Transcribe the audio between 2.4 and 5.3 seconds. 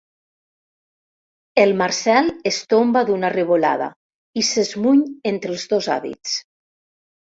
es tomba d'una revolada i s'esmuny